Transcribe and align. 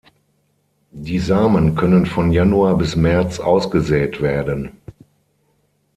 Die 0.93 1.19
Samen 1.19 1.75
können 1.75 2.07
von 2.07 2.31
Januar 2.31 2.75
bis 2.75 2.95
März 2.95 3.39
ausgesät 3.39 4.19
werden. 4.19 4.81